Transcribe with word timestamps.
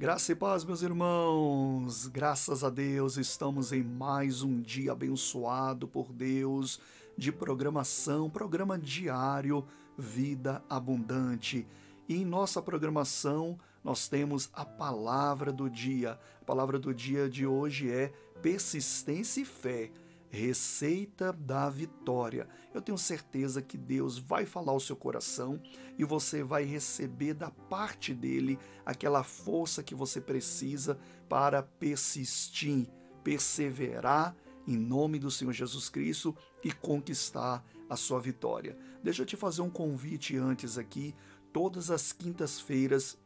Graça 0.00 0.32
e 0.32 0.34
paz, 0.34 0.64
meus 0.64 0.80
irmãos. 0.80 2.06
Graças 2.06 2.64
a 2.64 2.70
Deus, 2.70 3.18
estamos 3.18 3.70
em 3.70 3.82
mais 3.82 4.42
um 4.42 4.58
dia 4.58 4.92
abençoado 4.92 5.86
por 5.86 6.10
Deus 6.10 6.80
de 7.18 7.30
programação, 7.30 8.30
programa 8.30 8.78
diário 8.78 9.62
Vida 9.98 10.64
Abundante. 10.70 11.66
E 12.08 12.16
em 12.16 12.24
nossa 12.24 12.62
programação, 12.62 13.58
nós 13.84 14.08
temos 14.08 14.48
a 14.54 14.64
palavra 14.64 15.52
do 15.52 15.68
dia. 15.68 16.18
A 16.40 16.44
palavra 16.46 16.78
do 16.78 16.94
dia 16.94 17.28
de 17.28 17.44
hoje 17.44 17.90
é 17.90 18.10
persistência 18.40 19.42
e 19.42 19.44
fé. 19.44 19.90
Receita 20.30 21.32
da 21.32 21.68
Vitória. 21.68 22.48
Eu 22.72 22.80
tenho 22.80 22.96
certeza 22.96 23.60
que 23.60 23.76
Deus 23.76 24.16
vai 24.16 24.46
falar 24.46 24.70
ao 24.70 24.78
seu 24.78 24.94
coração 24.94 25.60
e 25.98 26.04
você 26.04 26.44
vai 26.44 26.64
receber 26.64 27.34
da 27.34 27.50
parte 27.50 28.14
dele 28.14 28.56
aquela 28.86 29.24
força 29.24 29.82
que 29.82 29.94
você 29.94 30.20
precisa 30.20 30.96
para 31.28 31.64
persistir, 31.64 32.88
perseverar 33.24 34.36
em 34.68 34.76
nome 34.76 35.18
do 35.18 35.32
Senhor 35.32 35.52
Jesus 35.52 35.88
Cristo 35.88 36.36
e 36.62 36.70
conquistar 36.70 37.64
a 37.88 37.96
sua 37.96 38.20
vitória. 38.20 38.78
Deixa 39.02 39.22
eu 39.22 39.26
te 39.26 39.36
fazer 39.36 39.62
um 39.62 39.70
convite 39.70 40.36
antes 40.36 40.78
aqui. 40.78 41.12
Todas 41.52 41.90
as 41.90 42.12
quintas-feiras 42.12 43.18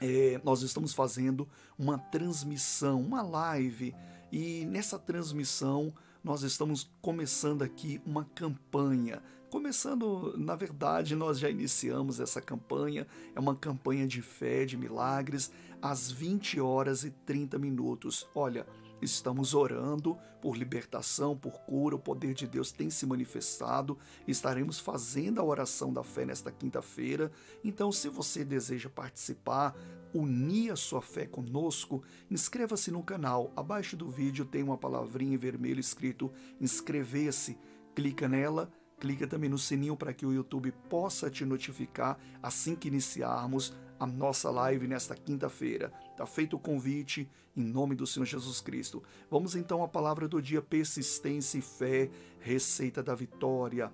é, 0.00 0.40
nós 0.42 0.62
estamos 0.62 0.94
fazendo 0.94 1.46
uma 1.78 1.98
transmissão, 1.98 3.00
uma 3.00 3.22
live, 3.22 3.94
e 4.32 4.64
nessa 4.64 4.98
transmissão 4.98 5.92
nós 6.22 6.42
estamos 6.42 6.90
começando 7.00 7.62
aqui 7.62 8.00
uma 8.06 8.24
campanha. 8.24 9.22
Começando, 9.50 10.34
na 10.38 10.56
verdade, 10.56 11.14
nós 11.14 11.38
já 11.38 11.50
iniciamos 11.50 12.20
essa 12.20 12.40
campanha, 12.40 13.06
é 13.34 13.40
uma 13.40 13.54
campanha 13.54 14.06
de 14.06 14.22
fé, 14.22 14.64
de 14.64 14.76
milagres, 14.76 15.50
às 15.80 16.10
20 16.10 16.60
horas 16.60 17.04
e 17.04 17.10
30 17.10 17.58
minutos. 17.58 18.26
Olha, 18.34 18.66
estamos 19.02 19.52
orando 19.52 20.16
por 20.40 20.56
libertação, 20.56 21.36
por 21.36 21.60
cura, 21.60 21.96
o 21.96 21.98
poder 21.98 22.34
de 22.34 22.46
Deus 22.46 22.72
tem 22.72 22.88
se 22.88 23.04
manifestado. 23.04 23.98
Estaremos 24.26 24.78
fazendo 24.78 25.40
a 25.40 25.44
oração 25.44 25.92
da 25.92 26.02
fé 26.02 26.24
nesta 26.24 26.50
quinta-feira. 26.50 27.30
Então, 27.62 27.92
se 27.92 28.08
você 28.08 28.44
deseja 28.44 28.88
participar, 28.88 29.76
unir 30.14 30.72
a 30.72 30.76
sua 30.76 31.02
fé 31.02 31.26
conosco, 31.26 32.02
inscreva-se 32.30 32.90
no 32.90 33.02
canal. 33.02 33.52
Abaixo 33.56 33.96
do 33.96 34.08
vídeo 34.08 34.44
tem 34.44 34.62
uma 34.62 34.78
palavrinha 34.78 35.34
em 35.34 35.38
vermelho 35.38 35.80
escrito 35.80 36.32
inscrever-se. 36.60 37.58
Clica 37.94 38.26
nela, 38.26 38.72
clica 39.02 39.26
também 39.26 39.50
no 39.50 39.58
sininho 39.58 39.96
para 39.96 40.14
que 40.14 40.24
o 40.24 40.32
YouTube 40.32 40.70
possa 40.88 41.28
te 41.28 41.44
notificar 41.44 42.16
assim 42.40 42.76
que 42.76 42.86
iniciarmos 42.86 43.74
a 43.98 44.06
nossa 44.06 44.48
live 44.48 44.86
nesta 44.86 45.16
quinta-feira. 45.16 45.92
Está 46.12 46.24
feito 46.24 46.54
o 46.54 46.60
convite 46.60 47.28
em 47.56 47.64
nome 47.64 47.96
do 47.96 48.06
Senhor 48.06 48.26
Jesus 48.26 48.60
Cristo. 48.60 49.02
Vamos 49.28 49.56
então 49.56 49.82
à 49.82 49.88
palavra 49.88 50.28
do 50.28 50.40
dia: 50.40 50.62
persistência 50.62 51.58
e 51.58 51.60
fé, 51.60 52.08
receita 52.38 53.02
da 53.02 53.12
vitória. 53.12 53.90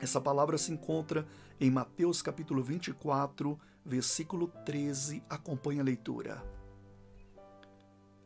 Essa 0.00 0.18
palavra 0.18 0.56
se 0.56 0.72
encontra 0.72 1.26
em 1.60 1.70
Mateus 1.70 2.22
capítulo 2.22 2.62
24, 2.62 3.60
versículo 3.84 4.48
13, 4.64 5.22
acompanha 5.28 5.82
a 5.82 5.84
leitura. 5.84 6.42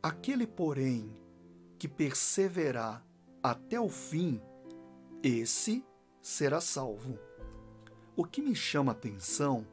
Aquele, 0.00 0.46
porém, 0.46 1.10
que 1.80 1.88
perseverar 1.88 3.04
até 3.42 3.80
o 3.80 3.88
fim, 3.88 4.40
esse 5.20 5.84
será 6.26 6.60
salvo. 6.60 7.16
O 8.16 8.24
que 8.24 8.42
me 8.42 8.52
chama 8.52 8.90
atenção 8.90 9.64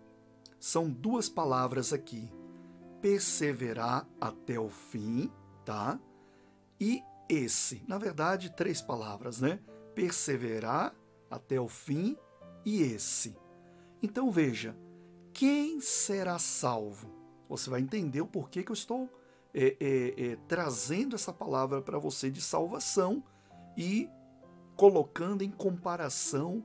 são 0.59 0.87
duas 0.87 1.27
palavras 1.27 1.91
aqui: 1.91 2.31
perseverar 3.01 4.07
até 4.21 4.59
o 4.59 4.69
fim, 4.69 5.31
tá? 5.65 5.99
E 6.80 7.02
esse. 7.27 7.83
Na 7.87 7.97
verdade, 7.97 8.52
três 8.52 8.83
palavras, 8.83 9.42
né? 9.42 9.59
Perseverar 9.95 10.93
até 11.30 11.59
o 11.59 11.67
fim 11.67 12.15
e 12.63 12.83
esse. 12.83 13.36
Então 14.02 14.30
veja, 14.30 14.77
quem 15.33 15.81
será 15.81 16.37
salvo? 16.37 17.09
Você 17.49 17.67
vai 17.67 17.81
entender 17.81 18.21
o 18.21 18.27
porquê 18.27 18.61
que 18.61 18.71
eu 18.71 18.75
estou 18.75 19.09
é, 19.55 19.75
é, 19.80 20.23
é, 20.23 20.37
trazendo 20.47 21.15
essa 21.15 21.33
palavra 21.33 21.81
para 21.81 21.97
você 21.97 22.30
de 22.30 22.42
salvação 22.42 23.23
e 23.75 24.08
colocando 24.76 25.44
em 25.44 25.52
comparação 25.52 26.64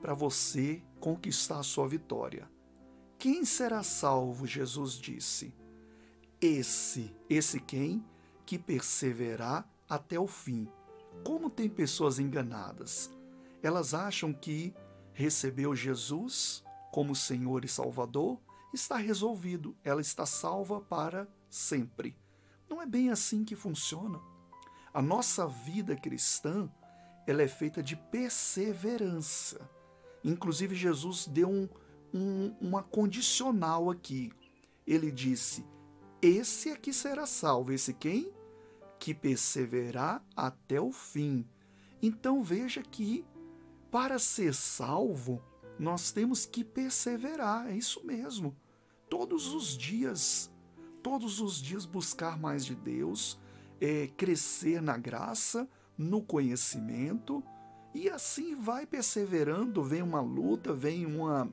para 0.00 0.14
você 0.14 0.82
conquistar 1.00 1.58
a 1.58 1.62
sua 1.62 1.88
vitória. 1.88 2.50
Quem 3.18 3.44
será 3.44 3.82
salvo? 3.82 4.46
Jesus 4.46 4.94
disse. 4.94 5.54
Esse, 6.40 7.14
esse 7.28 7.58
quem? 7.60 8.04
Que 8.44 8.58
perseverar 8.58 9.68
até 9.88 10.18
o 10.18 10.26
fim. 10.26 10.68
Como 11.24 11.48
tem 11.48 11.68
pessoas 11.68 12.18
enganadas? 12.18 13.10
Elas 13.62 13.94
acham 13.94 14.32
que 14.32 14.74
recebeu 15.14 15.74
Jesus 15.74 16.62
como 16.96 17.14
Senhor 17.14 17.62
e 17.62 17.68
Salvador, 17.68 18.40
está 18.72 18.96
resolvido, 18.96 19.76
ela 19.84 20.00
está 20.00 20.24
salva 20.24 20.80
para 20.80 21.28
sempre. 21.50 22.16
Não 22.70 22.80
é 22.80 22.86
bem 22.86 23.10
assim 23.10 23.44
que 23.44 23.54
funciona. 23.54 24.18
A 24.94 25.02
nossa 25.02 25.46
vida 25.46 25.94
cristã, 25.94 26.70
ela 27.26 27.42
é 27.42 27.48
feita 27.48 27.82
de 27.82 27.96
perseverança. 27.96 29.68
Inclusive 30.22 30.74
Jesus 30.74 31.26
deu 31.26 31.48
um, 31.48 31.68
um, 32.12 32.54
uma 32.60 32.82
condicional 32.82 33.90
aqui. 33.90 34.32
Ele 34.86 35.10
disse: 35.10 35.64
Esse 36.22 36.70
aqui 36.70 36.92
será 36.92 37.26
salvo. 37.26 37.72
Esse 37.72 37.92
quem? 37.92 38.32
Que 38.98 39.12
perseverar 39.12 40.24
até 40.34 40.80
o 40.80 40.92
fim. 40.92 41.46
Então 42.02 42.42
veja 42.42 42.82
que 42.82 43.24
para 43.90 44.18
ser 44.18 44.54
salvo, 44.54 45.42
nós 45.78 46.10
temos 46.10 46.44
que 46.44 46.64
perseverar, 46.64 47.68
é 47.68 47.76
isso 47.76 48.04
mesmo. 48.04 48.56
Todos 49.08 49.54
os 49.54 49.76
dias, 49.76 50.50
todos 51.02 51.40
os 51.40 51.60
dias 51.60 51.86
buscar 51.86 52.38
mais 52.38 52.64
de 52.64 52.74
Deus, 52.74 53.38
é, 53.80 54.08
crescer 54.08 54.82
na 54.82 54.96
graça, 54.96 55.68
no 55.96 56.22
conhecimento, 56.22 57.42
e 57.94 58.08
assim 58.08 58.54
vai 58.54 58.86
perseverando. 58.86 59.82
Vem 59.82 60.02
uma 60.02 60.20
luta, 60.20 60.72
vem 60.72 61.06
uma, 61.06 61.50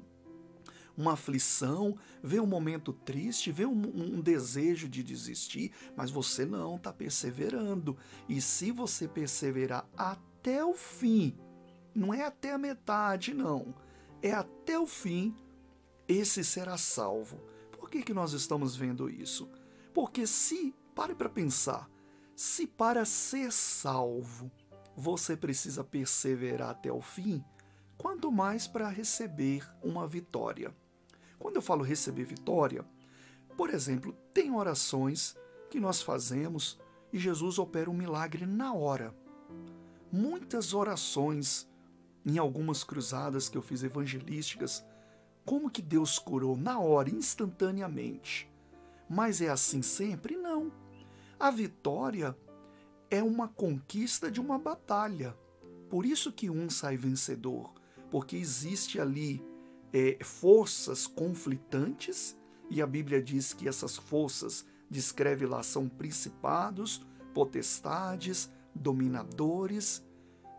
uma 0.98 1.14
aflição, 1.14 1.98
vem 2.22 2.40
um 2.40 2.48
momento 2.48 2.92
triste, 2.92 3.52
vem 3.52 3.66
um, 3.66 4.18
um 4.18 4.22
desejo 4.22 4.90
de 4.90 5.04
desistir, 5.04 5.72
mas 5.96 6.12
você 6.12 6.46
não 6.46 6.76
está 6.76 6.92
perseverando. 6.92 7.98
E 8.28 8.42
se 8.42 8.72
você 8.72 9.08
perseverar 9.08 9.88
até 9.98 10.64
o 10.64 10.74
fim, 10.74 11.38
não 11.96 12.14
é 12.14 12.26
até 12.26 12.52
a 12.52 12.58
metade, 12.58 13.34
não 13.34 13.74
é 14.24 14.32
até 14.32 14.80
o 14.80 14.88
fim, 14.88 15.36
esse 16.08 16.44
será 16.46 16.78
salvo. 16.78 17.42
Por 17.78 17.90
que, 17.90 18.02
que 18.02 18.14
nós 18.14 18.32
estamos 18.32 18.74
vendo 18.74 19.10
isso? 19.10 19.50
Porque 19.94 20.26
se, 20.26 20.74
pare 20.96 21.14
para 21.14 21.30
pensar, 21.30 21.90
se 22.36 22.66
para 22.66 23.06
ser 23.06 23.52
salvo 23.52 24.52
você 24.96 25.36
precisa 25.36 25.84
perseverar 25.84 26.72
até 26.72 26.92
o 26.92 27.02
fim, 27.02 27.44
quanto 27.98 28.32
mais 28.32 28.68
para 28.68 28.90
receber 28.90 29.68
uma 29.82 30.08
vitória. 30.08 30.76
Quando 31.40 31.56
eu 31.58 31.62
falo 31.62 31.84
receber 31.84 32.26
vitória, 32.26 32.86
por 33.58 33.70
exemplo, 33.70 34.14
tem 34.34 34.52
orações 34.52 35.36
que 35.70 35.80
nós 35.80 36.02
fazemos 36.02 36.80
e 37.12 37.20
Jesus 37.20 37.60
opera 37.60 37.90
um 37.90 37.94
milagre 37.94 38.46
na 38.46 38.74
hora. 38.74 39.14
Muitas 40.12 40.74
orações 40.74 41.68
em 42.26 42.38
algumas 42.38 42.84
cruzadas 42.84 43.50
que 43.50 43.58
eu 43.58 43.62
fiz 43.62 43.84
evangelísticas, 43.84 44.84
como 45.46 45.70
que 45.70 45.82
Deus 45.82 46.18
curou 46.18 46.56
na 46.56 46.80
hora, 46.80 47.10
instantaneamente. 47.10 48.50
Mas 49.10 49.42
é 49.42 49.50
assim 49.50 49.82
sempre? 49.82 50.38
Não. 50.38 50.72
A 51.44 51.52
vitória 51.52 52.38
é 53.12 53.22
uma 53.22 53.50
conquista 53.50 54.32
de 54.32 54.40
uma 54.40 54.58
batalha. 54.58 55.38
Por 55.90 56.06
isso 56.06 56.32
que 56.32 56.50
um 56.50 56.70
sai 56.70 56.96
vencedor, 56.96 57.74
porque 58.10 58.38
existe 58.38 58.98
ali 58.98 59.46
é, 59.92 60.24
forças 60.24 61.06
conflitantes 61.06 62.38
e 62.70 62.82
a 62.82 62.88
Bíblia 62.88 63.22
diz 63.22 63.52
que 63.52 63.68
essas 63.68 63.98
forças, 63.98 64.66
descreve 64.90 65.46
lá, 65.46 65.62
são 65.64 65.90
principados, 65.90 67.06
potestades, 67.34 68.50
dominadores. 68.74 70.02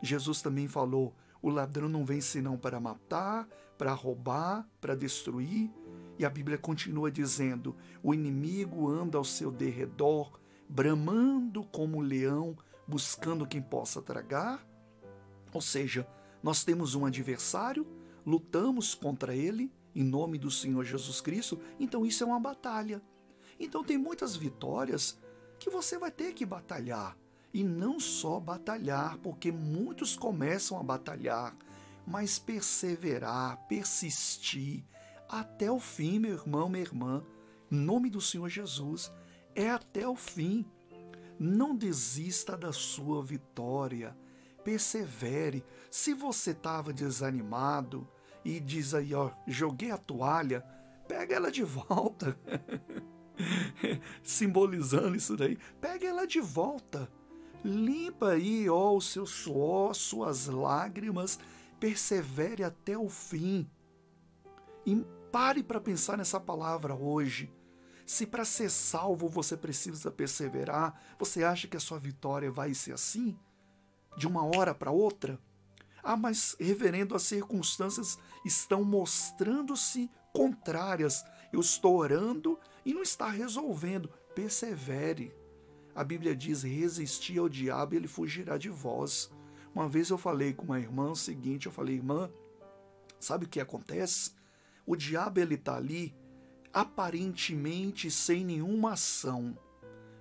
Jesus 0.02 0.42
também 0.42 0.68
falou: 0.68 1.14
o 1.40 1.48
ladrão 1.48 1.88
não 1.88 2.04
vem 2.04 2.20
senão 2.20 2.58
para 2.58 2.78
matar, 2.78 3.48
para 3.78 3.94
roubar, 3.94 4.68
para 4.82 4.94
destruir. 4.94 5.72
E 6.18 6.26
a 6.26 6.28
Bíblia 6.28 6.58
continua 6.58 7.10
dizendo: 7.10 7.74
o 8.02 8.12
inimigo 8.12 8.86
anda 8.90 9.16
ao 9.16 9.24
seu 9.24 9.50
derredor, 9.50 10.43
bramando 10.74 11.62
como 11.62 12.00
leão, 12.00 12.58
buscando 12.84 13.46
quem 13.46 13.62
possa 13.62 14.02
tragar. 14.02 14.66
Ou 15.52 15.60
seja, 15.60 16.04
nós 16.42 16.64
temos 16.64 16.96
um 16.96 17.06
adversário, 17.06 17.86
lutamos 18.26 18.92
contra 18.92 19.36
ele 19.36 19.72
em 19.94 20.02
nome 20.02 20.36
do 20.36 20.50
Senhor 20.50 20.84
Jesus 20.84 21.20
Cristo, 21.20 21.60
então 21.78 22.04
isso 22.04 22.24
é 22.24 22.26
uma 22.26 22.40
batalha. 22.40 23.00
Então 23.60 23.84
tem 23.84 23.96
muitas 23.96 24.34
vitórias 24.34 25.16
que 25.60 25.70
você 25.70 25.96
vai 25.96 26.10
ter 26.10 26.34
que 26.34 26.44
batalhar. 26.44 27.16
E 27.52 27.62
não 27.62 28.00
só 28.00 28.40
batalhar, 28.40 29.16
porque 29.18 29.52
muitos 29.52 30.16
começam 30.16 30.76
a 30.76 30.82
batalhar, 30.82 31.56
mas 32.04 32.36
perseverar, 32.36 33.64
persistir 33.68 34.82
até 35.28 35.70
o 35.70 35.78
fim, 35.78 36.18
meu 36.18 36.32
irmão, 36.32 36.68
minha 36.68 36.82
irmã. 36.82 37.24
Em 37.70 37.76
nome 37.76 38.10
do 38.10 38.20
Senhor 38.20 38.48
Jesus, 38.48 39.12
é 39.54 39.70
até 39.70 40.06
o 40.06 40.16
fim. 40.16 40.64
Não 41.38 41.76
desista 41.76 42.56
da 42.56 42.72
sua 42.72 43.22
vitória. 43.22 44.16
Persevere. 44.62 45.64
Se 45.90 46.14
você 46.14 46.52
estava 46.52 46.92
desanimado 46.92 48.08
e 48.44 48.60
diz 48.60 48.94
aí, 48.94 49.14
ó, 49.14 49.30
joguei 49.46 49.90
a 49.90 49.98
toalha, 49.98 50.62
pega 51.06 51.34
ela 51.34 51.50
de 51.50 51.62
volta. 51.64 52.38
Simbolizando 54.22 55.16
isso 55.16 55.36
daí, 55.36 55.58
pega 55.80 56.06
ela 56.06 56.26
de 56.26 56.40
volta. 56.40 57.10
Limpa 57.64 58.30
aí, 58.30 58.68
ó, 58.68 58.94
o 58.94 59.00
seu 59.00 59.24
suor, 59.24 59.94
suas 59.94 60.46
lágrimas, 60.46 61.38
persevere 61.80 62.62
até 62.62 62.96
o 62.96 63.08
fim. 63.08 63.68
E 64.86 65.02
pare 65.32 65.62
para 65.62 65.80
pensar 65.80 66.18
nessa 66.18 66.38
palavra 66.38 66.94
hoje. 66.94 67.50
Se 68.06 68.26
para 68.26 68.44
ser 68.44 68.70
salvo 68.70 69.28
você 69.28 69.56
precisa 69.56 70.10
perseverar, 70.10 71.00
você 71.18 71.42
acha 71.42 71.66
que 71.66 71.76
a 71.76 71.80
sua 71.80 71.98
vitória 71.98 72.50
vai 72.50 72.74
ser 72.74 72.92
assim? 72.92 73.38
De 74.16 74.26
uma 74.26 74.44
hora 74.44 74.74
para 74.74 74.90
outra? 74.90 75.40
Ah, 76.02 76.16
mas, 76.16 76.54
reverendo, 76.60 77.14
as 77.14 77.22
circunstâncias 77.22 78.18
estão 78.44 78.84
mostrando-se 78.84 80.10
contrárias. 80.34 81.24
Eu 81.50 81.60
estou 81.60 81.96
orando 81.96 82.58
e 82.84 82.92
não 82.92 83.02
está 83.02 83.30
resolvendo. 83.30 84.10
Persevere. 84.34 85.34
A 85.94 86.04
Bíblia 86.04 86.36
diz: 86.36 86.62
resistir 86.62 87.38
ao 87.38 87.48
diabo 87.48 87.94
e 87.94 87.96
ele 87.96 88.08
fugirá 88.08 88.58
de 88.58 88.68
vós. 88.68 89.30
Uma 89.74 89.88
vez 89.88 90.10
eu 90.10 90.18
falei 90.18 90.52
com 90.52 90.64
uma 90.64 90.78
irmã 90.78 91.10
o 91.12 91.16
seguinte: 91.16 91.66
eu 91.66 91.72
falei, 91.72 91.94
irmã, 91.94 92.30
sabe 93.18 93.46
o 93.46 93.48
que 93.48 93.58
acontece? 93.58 94.32
O 94.84 94.94
diabo 94.94 95.40
ele 95.40 95.54
está 95.54 95.76
ali 95.76 96.14
aparentemente 96.74 98.10
sem 98.10 98.44
nenhuma 98.44 98.94
ação. 98.94 99.56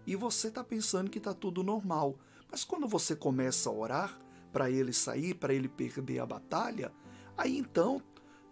E 0.06 0.16
você 0.16 0.50
está 0.50 0.64
pensando 0.64 1.10
que 1.10 1.18
está 1.18 1.34
tudo 1.34 1.64
normal. 1.64 2.20
Mas 2.50 2.64
quando 2.64 2.88
você 2.88 3.16
começa 3.16 3.70
a 3.70 3.74
orar 3.74 4.20
para 4.52 4.70
ele 4.70 4.94
sair, 4.94 5.34
para 5.34 5.54
ele 5.54 5.68
perder 5.68 6.20
a 6.20 6.26
batalha, 6.26 6.94
aí 7.36 7.58
então 7.58 8.02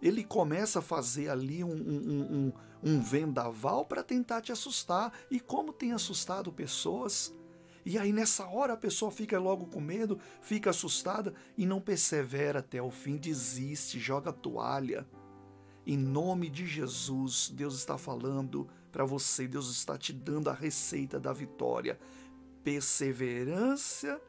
ele 0.02 0.24
começa 0.24 0.80
a 0.80 0.82
fazer 0.82 1.28
ali 1.28 1.62
um, 1.62 1.70
um, 1.70 2.22
um, 2.22 2.52
um 2.82 3.00
vendaval 3.00 3.84
para 3.84 4.02
tentar 4.02 4.40
te 4.40 4.50
assustar. 4.50 5.12
E 5.30 5.38
como 5.38 5.72
tem 5.72 5.92
assustado 5.92 6.52
pessoas? 6.52 7.32
E 7.86 7.96
aí 7.96 8.12
nessa 8.12 8.46
hora 8.46 8.72
a 8.72 8.76
pessoa 8.76 9.12
fica 9.12 9.38
logo 9.38 9.66
com 9.66 9.80
medo, 9.80 10.18
fica 10.40 10.70
assustada 10.70 11.32
e 11.56 11.64
não 11.64 11.80
persevera 11.80 12.58
até 12.58 12.82
o 12.82 12.90
fim, 12.90 13.16
desiste, 13.16 14.00
joga 14.00 14.32
toalha. 14.32 15.06
Em 15.86 15.96
nome 15.96 16.48
de 16.48 16.66
Jesus, 16.66 17.50
Deus 17.54 17.74
está 17.74 17.98
falando 17.98 18.68
para 18.92 19.04
você, 19.04 19.48
Deus 19.48 19.70
está 19.70 19.98
te 19.98 20.12
dando 20.12 20.48
a 20.48 20.52
receita 20.52 21.18
da 21.18 21.32
vitória. 21.32 21.98
Perseverança 22.62 24.20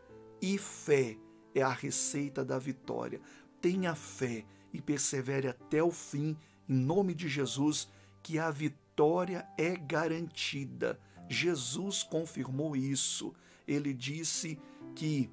e 0.42 0.58
fé 0.58 1.18
é 1.54 1.62
a 1.62 1.72
receita 1.72 2.44
da 2.44 2.58
vitória. 2.58 3.22
Tenha 3.62 3.94
fé 3.94 4.46
e 4.74 4.82
persevere 4.82 5.48
até 5.48 5.84
o 5.84 5.92
fim, 5.92 6.36
em 6.68 6.76
nome 6.76 7.14
de 7.14 7.28
Jesus, 7.28 7.88
que 8.24 8.40
a 8.40 8.50
vitória 8.50 9.48
é 9.58 9.76
garantida. 9.76 11.00
Jesus 11.30 12.02
confirmou 12.02 12.76
isso. 12.76 13.34
Ele 13.68 13.94
disse 13.94 14.60
que 14.96 15.30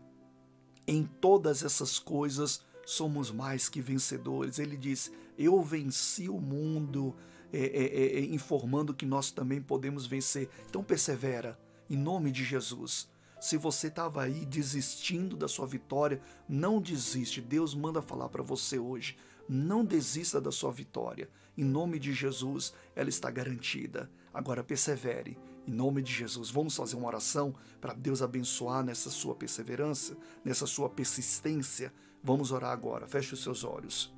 em 0.87 1.05
todas 1.05 1.63
essas 1.63 1.99
coisas 1.99 2.65
somos 2.85 3.31
mais 3.31 3.69
que 3.69 3.81
vencedores. 3.81 4.59
Ele 4.59 4.77
diz: 4.77 5.11
Eu 5.41 5.63
venci 5.63 6.29
o 6.29 6.39
mundo, 6.39 7.17
é, 7.53 7.59
é, 7.59 7.85
é, 7.85 8.19
é, 8.19 8.21
informando 8.27 8.93
que 8.93 9.07
nós 9.07 9.31
também 9.31 9.61
podemos 9.61 10.07
vencer. 10.07 10.51
Então 10.69 10.85
persevera, 10.85 11.59
em 11.89 11.97
nome 11.97 12.31
de 12.31 12.45
Jesus. 12.45 13.09
Se 13.41 13.57
você 13.57 13.87
estava 13.87 14.23
aí 14.23 14.45
desistindo 14.45 15.37
da 15.37 15.49
sua 15.49 15.67
vitória, 15.67 16.21
não 16.47 16.79
desiste. 16.79 17.41
Deus 17.41 17.75
manda 17.75 18.03
falar 18.03 18.29
para 18.29 18.43
você 18.43 18.79
hoje. 18.79 19.17
Não 19.49 19.83
desista 19.83 20.39
da 20.41 20.53
sua 20.53 20.71
vitória. 20.71 21.31
Em 21.57 21.65
nome 21.65 21.99
de 21.99 22.13
Jesus, 22.13 22.75
ela 22.95 23.09
está 23.09 23.31
garantida. 23.31 24.11
Agora 24.35 24.63
persevere. 24.63 25.39
Em 25.67 25.73
nome 25.73 26.03
de 26.03 26.13
Jesus, 26.13 26.51
vamos 26.51 26.77
fazer 26.77 26.97
uma 26.97 27.09
oração 27.09 27.55
para 27.81 27.95
Deus 27.95 28.21
abençoar 28.21 28.85
nessa 28.85 29.09
sua 29.09 29.35
perseverança, 29.35 30.17
nessa 30.45 30.67
sua 30.67 30.91
persistência 30.91 31.91
Vamos 32.23 32.53
orar 32.53 32.71
agora. 32.71 33.07
Feche 33.07 33.35
os 33.35 33.43
seus 33.43 33.65
olhos. 33.65 34.13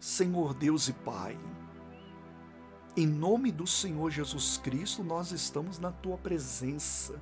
Senhor 0.00 0.54
Deus 0.54 0.88
e 0.88 0.94
Pai, 0.94 1.38
em 2.96 3.06
nome 3.06 3.52
do 3.52 3.66
Senhor 3.66 4.10
Jesus 4.10 4.56
Cristo, 4.56 5.04
nós 5.04 5.30
estamos 5.30 5.78
na 5.78 5.92
tua 5.92 6.16
presença. 6.16 7.20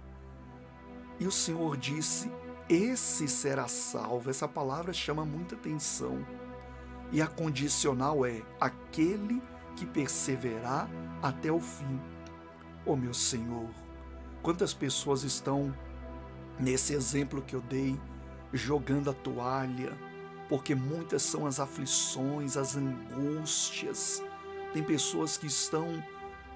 E 1.18 1.26
o 1.26 1.32
Senhor 1.32 1.76
disse: 1.76 2.30
Esse 2.68 3.26
será 3.26 3.66
salvo. 3.66 4.30
Essa 4.30 4.46
palavra 4.46 4.92
chama 4.92 5.24
muita 5.24 5.56
atenção. 5.56 6.24
E 7.10 7.20
a 7.20 7.26
condicional 7.26 8.24
é 8.24 8.42
aquele 8.60 9.42
que 9.74 9.84
perseverar 9.84 10.88
até 11.20 11.50
o 11.50 11.58
fim. 11.58 12.00
Oh, 12.86 12.94
meu 12.94 13.12
Senhor, 13.12 13.68
quantas 14.40 14.72
pessoas 14.72 15.24
estão 15.24 15.74
nesse 16.60 16.94
exemplo 16.94 17.42
que 17.42 17.56
eu 17.56 17.60
dei 17.60 18.00
jogando 18.52 19.10
a 19.10 19.14
toalha, 19.14 19.98
porque 20.48 20.74
muitas 20.74 21.22
são 21.22 21.46
as 21.46 21.60
aflições, 21.60 22.56
as 22.56 22.76
angústias. 22.76 24.22
Tem 24.72 24.82
pessoas 24.82 25.36
que 25.36 25.46
estão 25.46 26.02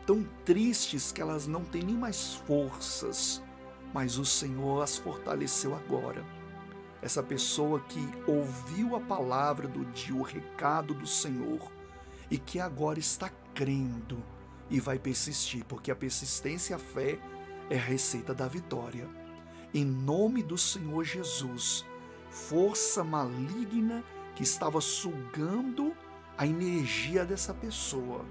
tão 0.07 0.25
tristes 0.45 1.13
que 1.13 1.21
elas 1.21 1.47
não 1.47 1.65
têm 1.65 1.83
nem 1.83 1.97
mais 1.97 2.35
forças, 2.35 3.43
mas 3.93 4.19
o 4.19 4.25
Senhor 4.25 4.83
as 4.83 4.97
fortaleceu 4.97 5.75
agora. 5.75 6.25
Essa 7.01 7.23
pessoa 7.23 7.81
que 7.81 8.01
ouviu 8.27 8.97
a 8.97 9.01
palavra 9.01 9.67
do 9.67 9.85
dia, 9.87 10.15
o 10.15 10.23
recado 10.23 10.95
do 10.95 11.07
Senhor, 11.07 11.71
e 12.31 12.39
que 12.39 12.61
agora 12.61 12.99
está 12.99 13.31
crendo 13.55 14.23
e 14.71 14.81
vai 14.81 14.99
persistir, 14.99 15.65
porque 15.67 15.91
a 15.91 15.97
persistência 15.97 16.73
e 16.73 16.77
a 16.77 16.79
fé 16.79 17.19
é 17.69 17.77
a 17.77 17.83
receita 17.83 18.33
da 18.33 18.47
vitória 18.49 19.09
em 19.75 19.85
nome 19.85 20.43
do 20.43 20.59
Senhor 20.59 21.03
Jesus, 21.03 21.85
força 22.33 23.05
maligna 23.05 24.03
que 24.35 24.43
estava 24.43 24.81
sugando 24.81 25.95
a 26.37 26.47
energia 26.47 27.25
dessa 27.25 27.53
pessoa, 27.53 28.25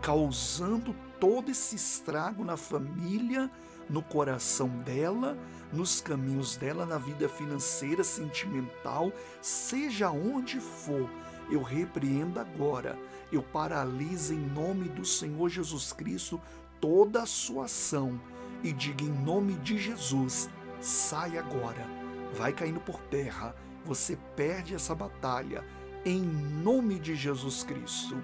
causando 0.00 0.96
todo 1.20 1.50
esse 1.50 1.76
estrago 1.76 2.42
na 2.44 2.56
família, 2.56 3.50
no 3.88 4.02
coração 4.02 4.68
dela, 4.80 5.38
nos 5.72 6.00
caminhos 6.00 6.56
dela, 6.56 6.86
na 6.86 6.98
vida 6.98 7.28
financeira, 7.28 8.02
sentimental, 8.02 9.12
seja 9.40 10.10
onde 10.10 10.58
for, 10.58 11.08
eu 11.50 11.62
repreendo 11.62 12.40
agora, 12.40 12.98
eu 13.30 13.42
paraliso 13.42 14.32
em 14.32 14.40
nome 14.40 14.88
do 14.88 15.04
Senhor 15.04 15.48
Jesus 15.48 15.92
Cristo 15.92 16.40
toda 16.80 17.22
a 17.22 17.26
sua 17.26 17.66
ação 17.66 18.18
e 18.62 18.72
diga 18.72 19.04
em 19.04 19.10
nome 19.10 19.54
de 19.54 19.78
Jesus: 19.78 20.48
sai 20.80 21.38
agora, 21.38 22.05
vai 22.36 22.52
caindo 22.52 22.80
por 22.80 23.00
terra, 23.02 23.54
você 23.84 24.16
perde 24.36 24.74
essa 24.74 24.94
batalha, 24.94 25.64
em 26.04 26.20
nome 26.20 26.98
de 26.98 27.16
Jesus 27.16 27.64
Cristo. 27.64 28.16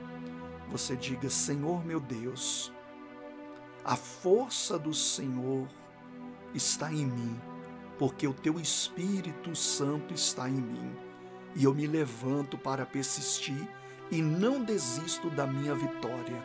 Você 0.68 0.96
diga: 0.96 1.30
Senhor 1.30 1.84
meu 1.84 1.98
Deus, 1.98 2.72
a 3.84 3.96
força 3.96 4.78
do 4.78 4.92
Senhor 4.92 5.66
está 6.54 6.92
em 6.92 7.06
mim, 7.06 7.40
porque 7.98 8.26
o 8.26 8.34
teu 8.34 8.60
Espírito 8.60 9.56
Santo 9.56 10.12
está 10.12 10.48
em 10.48 10.60
mim, 10.60 10.96
e 11.56 11.64
eu 11.64 11.74
me 11.74 11.86
levanto 11.86 12.58
para 12.58 12.86
persistir 12.86 13.68
e 14.10 14.20
não 14.20 14.62
desisto 14.62 15.30
da 15.30 15.46
minha 15.46 15.74
vitória, 15.74 16.42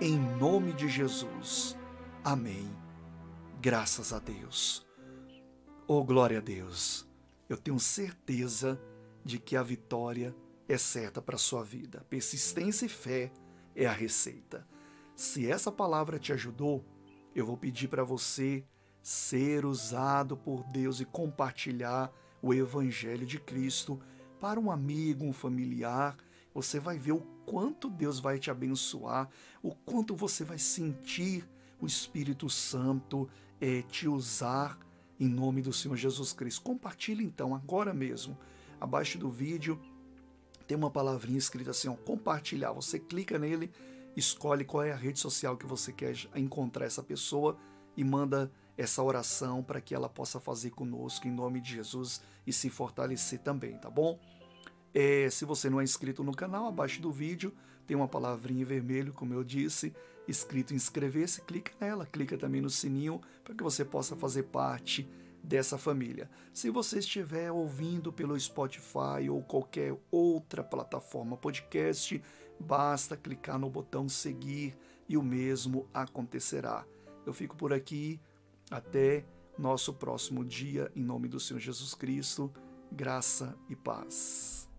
em 0.00 0.18
nome 0.18 0.72
de 0.72 0.88
Jesus. 0.88 1.76
Amém. 2.24 2.70
Graças 3.60 4.12
a 4.12 4.18
Deus. 4.18 4.86
Oh, 5.86 6.02
glória 6.02 6.38
a 6.38 6.40
Deus! 6.40 7.09
Eu 7.50 7.56
tenho 7.56 7.80
certeza 7.80 8.80
de 9.24 9.36
que 9.36 9.56
a 9.56 9.62
vitória 9.64 10.32
é 10.68 10.78
certa 10.78 11.20
para 11.20 11.34
a 11.34 11.38
sua 11.38 11.64
vida. 11.64 12.06
Persistência 12.08 12.86
e 12.86 12.88
fé 12.88 13.32
é 13.74 13.86
a 13.86 13.92
receita. 13.92 14.64
Se 15.16 15.50
essa 15.50 15.72
palavra 15.72 16.16
te 16.16 16.32
ajudou, 16.32 16.84
eu 17.34 17.44
vou 17.44 17.56
pedir 17.56 17.88
para 17.88 18.04
você 18.04 18.64
ser 19.02 19.66
usado 19.66 20.36
por 20.36 20.62
Deus 20.62 21.00
e 21.00 21.04
compartilhar 21.04 22.12
o 22.40 22.54
Evangelho 22.54 23.26
de 23.26 23.40
Cristo 23.40 24.00
para 24.38 24.60
um 24.60 24.70
amigo, 24.70 25.24
um 25.24 25.32
familiar. 25.32 26.16
Você 26.54 26.78
vai 26.78 26.98
ver 26.98 27.12
o 27.12 27.26
quanto 27.44 27.90
Deus 27.90 28.20
vai 28.20 28.38
te 28.38 28.48
abençoar, 28.48 29.28
o 29.60 29.74
quanto 29.74 30.14
você 30.14 30.44
vai 30.44 30.58
sentir 30.60 31.44
o 31.80 31.86
Espírito 31.86 32.48
Santo 32.48 33.28
é, 33.60 33.82
te 33.82 34.06
usar 34.06 34.78
em 35.20 35.28
nome 35.28 35.60
do 35.60 35.72
Senhor 35.72 35.96
Jesus 35.96 36.32
Cristo. 36.32 36.62
Compartilhe 36.62 37.22
então 37.22 37.54
agora 37.54 37.92
mesmo. 37.92 38.36
Abaixo 38.80 39.18
do 39.18 39.30
vídeo 39.30 39.78
tem 40.66 40.76
uma 40.76 40.90
palavrinha 40.90 41.38
escrita 41.38 41.70
assim, 41.70 41.88
ó, 41.88 41.94
compartilhar. 41.94 42.72
Você 42.72 42.98
clica 42.98 43.38
nele, 43.38 43.70
escolhe 44.16 44.64
qual 44.64 44.82
é 44.82 44.92
a 44.92 44.96
rede 44.96 45.18
social 45.18 45.56
que 45.58 45.66
você 45.66 45.92
quer 45.92 46.16
encontrar 46.34 46.86
essa 46.86 47.02
pessoa 47.02 47.58
e 47.94 48.02
manda 48.02 48.50
essa 48.78 49.02
oração 49.02 49.62
para 49.62 49.80
que 49.80 49.94
ela 49.94 50.08
possa 50.08 50.40
fazer 50.40 50.70
conosco 50.70 51.28
em 51.28 51.30
nome 51.30 51.60
de 51.60 51.74
Jesus 51.74 52.22
e 52.46 52.52
se 52.52 52.70
fortalecer 52.70 53.40
também, 53.40 53.76
tá 53.76 53.90
bom? 53.90 54.18
É, 54.94 55.28
se 55.28 55.44
você 55.44 55.68
não 55.68 55.80
é 55.80 55.84
inscrito 55.84 56.24
no 56.24 56.32
canal, 56.32 56.66
abaixo 56.66 57.02
do 57.02 57.12
vídeo 57.12 57.52
tem 57.86 57.96
uma 57.96 58.08
palavrinha 58.08 58.62
em 58.62 58.64
vermelho, 58.64 59.12
como 59.12 59.34
eu 59.34 59.44
disse, 59.44 59.92
escrito 60.30 60.74
inscrever-se, 60.74 61.42
clica 61.42 61.72
nela, 61.80 62.06
clica 62.06 62.38
também 62.38 62.60
no 62.60 62.70
sininho 62.70 63.20
para 63.44 63.54
que 63.54 63.62
você 63.62 63.84
possa 63.84 64.16
fazer 64.16 64.44
parte 64.44 65.08
dessa 65.42 65.78
família. 65.78 66.30
Se 66.52 66.70
você 66.70 66.98
estiver 66.98 67.50
ouvindo 67.50 68.12
pelo 68.12 68.38
Spotify 68.38 69.28
ou 69.30 69.42
qualquer 69.42 69.96
outra 70.10 70.62
plataforma 70.62 71.36
podcast, 71.36 72.22
basta 72.58 73.16
clicar 73.16 73.58
no 73.58 73.70
botão 73.70 74.08
seguir 74.08 74.76
e 75.08 75.16
o 75.16 75.22
mesmo 75.22 75.88
acontecerá. 75.92 76.86
Eu 77.26 77.32
fico 77.32 77.56
por 77.56 77.72
aqui. 77.72 78.20
Até 78.70 79.24
nosso 79.58 79.92
próximo 79.92 80.44
dia, 80.44 80.90
em 80.94 81.02
nome 81.02 81.28
do 81.28 81.40
Senhor 81.40 81.58
Jesus 81.58 81.94
Cristo. 81.94 82.52
Graça 82.92 83.56
e 83.68 83.74
paz. 83.74 84.69